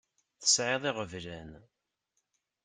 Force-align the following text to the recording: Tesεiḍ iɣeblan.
Tesεiḍ 0.41 0.83
iɣeblan. 0.89 1.51